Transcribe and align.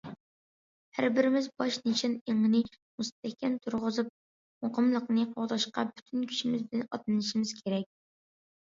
ھەر 0.99 1.05
بىرىمىز 1.17 1.49
باش 1.63 1.77
نىشان 1.89 2.15
ئېڭىنى 2.31 2.63
مۇستەھكەم 3.03 3.61
تۇرغۇزۇپ، 3.67 4.11
مۇقىملىقنى 4.67 5.29
قوغداشقا 5.37 5.89
پۈتۈن 5.95 6.27
كۈچىمىز 6.35 6.67
بىلەن 6.73 6.89
ئاتلىنىشىمىز 6.91 7.59
كېرەك. 7.63 7.93